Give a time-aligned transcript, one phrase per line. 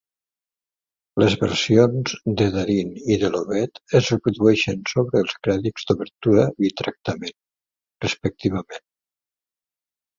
[1.23, 6.91] Les versions de Darin i de Lovett es reprodueixen sobre els crèdits d'obertura i de
[6.93, 7.41] tancament,
[8.09, 8.87] respectivament.